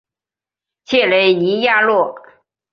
[0.83, 2.15] 切雷尼亚诺。